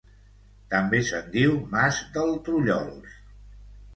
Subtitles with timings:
[0.73, 3.21] També se'n diu Mas del Trullols.